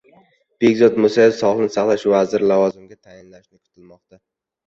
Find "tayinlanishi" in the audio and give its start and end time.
3.09-3.51